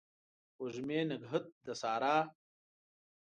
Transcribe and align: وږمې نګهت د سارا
وږمې 0.61 0.99
نګهت 1.09 1.45
د 1.65 1.67
سارا 1.81 2.15